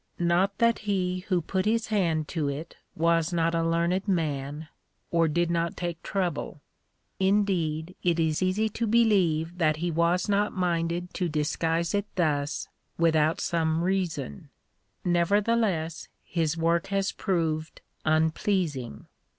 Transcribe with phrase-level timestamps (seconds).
[0.17, 4.67] Not that he who put his hand to it was not a learned man,
[5.11, 6.59] or did not take trouble;
[7.19, 12.67] indeed it is easy to believe that he was not minded to disguise it thus,
[12.97, 14.49] without some reason;
[15.05, 19.05] nevertheless his work has proved unpleasing.